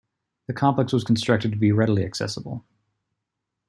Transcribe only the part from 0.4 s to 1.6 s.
The complex was constructed to